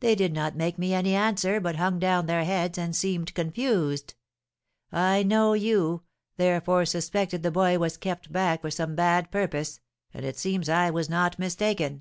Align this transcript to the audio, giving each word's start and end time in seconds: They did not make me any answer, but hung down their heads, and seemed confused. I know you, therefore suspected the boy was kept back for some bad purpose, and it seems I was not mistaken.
They 0.00 0.14
did 0.14 0.32
not 0.32 0.56
make 0.56 0.78
me 0.78 0.94
any 0.94 1.14
answer, 1.14 1.60
but 1.60 1.76
hung 1.76 1.98
down 1.98 2.24
their 2.24 2.42
heads, 2.46 2.78
and 2.78 2.96
seemed 2.96 3.34
confused. 3.34 4.14
I 4.90 5.22
know 5.22 5.52
you, 5.52 6.04
therefore 6.38 6.86
suspected 6.86 7.42
the 7.42 7.50
boy 7.50 7.78
was 7.78 7.98
kept 7.98 8.32
back 8.32 8.62
for 8.62 8.70
some 8.70 8.94
bad 8.96 9.30
purpose, 9.30 9.78
and 10.14 10.24
it 10.24 10.38
seems 10.38 10.70
I 10.70 10.88
was 10.88 11.10
not 11.10 11.38
mistaken. 11.38 12.00